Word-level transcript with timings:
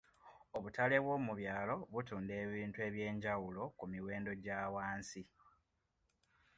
Obutale 0.55 0.97
bw'omu 1.03 1.31
byalo 1.39 1.75
butunda 1.93 2.33
ebintu 2.45 2.77
eby'enjawulo 2.87 3.63
ku 3.77 3.83
miwendo 3.91 4.29
egya 4.35 4.59
wansi. 4.73 5.21